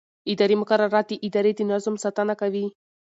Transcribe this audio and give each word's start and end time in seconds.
اداري 0.31 0.55
مقررات 0.61 1.05
د 1.09 1.13
ادارې 1.27 1.51
د 1.55 1.61
نظم 1.71 1.95
ساتنه 2.03 2.33
کوي. 2.41 2.65